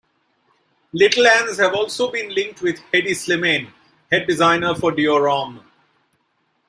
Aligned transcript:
Littl'ans 0.95 1.59
have 1.59 1.75
also 1.75 2.09
been 2.11 2.33
linked 2.33 2.63
with 2.63 2.79
Hedi 2.91 3.11
Slimane, 3.11 3.71
head 4.11 4.25
designer 4.25 4.73
for 4.73 4.91
Dior 4.91 5.29
Homme. 5.29 5.63